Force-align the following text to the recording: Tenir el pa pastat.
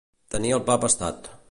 Tenir 0.35 0.55
el 0.57 0.63
pa 0.71 0.79
pastat. 0.87 1.33